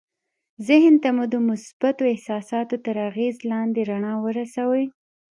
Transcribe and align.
ذهن 0.67 0.95
ته 1.03 1.09
مو 1.15 1.23
د 1.33 1.35
مثبتو 1.49 2.03
احساساتو 2.13 2.75
تر 2.85 2.95
اغېز 3.09 3.35
لاندې 3.51 3.81
رڼا 3.89 4.13
ورسوئ 4.25 4.85